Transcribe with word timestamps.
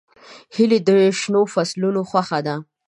هیلۍ 0.55 0.79
د 0.87 0.89
شنو 1.19 1.41
فصلونو 1.53 2.01
خوښه 2.09 2.39
ده 2.47 2.55